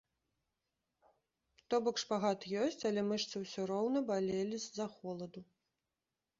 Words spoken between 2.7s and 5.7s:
але мышцы ўсё роўна балелі з-за холаду.